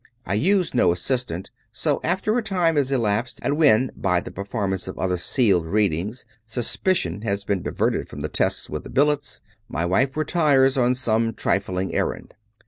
[0.25, 4.87] I use no assistant; so after a time has elapsed, and when by the performance
[4.87, 9.41] of other sealed readings, sus picion has been diverted from the tests with the billets,
[9.69, 12.33] my wife retires on some trifling errand.